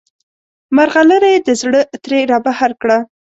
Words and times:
مرغلره 0.75 1.27
یې 1.33 1.39
د 1.47 1.49
زړه 1.61 1.81
ترې 2.03 2.19
رابهر 2.31 2.71
کړه. 2.81 2.97